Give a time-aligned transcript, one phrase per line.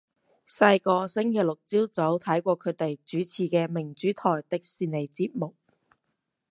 [0.49, 5.53] 細個星期六朝早睇過佢哋主持嘅明珠台迪士尼節目